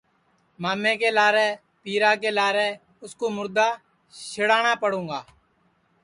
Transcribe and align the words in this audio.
مامے 0.61 0.93
کے 1.01 1.09
لارے 1.17 1.47
پیرا 1.83 2.11
کے 2.21 2.29
لارے 2.37 2.69
اُس 3.03 3.11
کوُ 3.19 3.25
مُردا 3.35 3.67
سِڑاٹؔا 4.29 4.73
پڑوںگا 4.81 5.19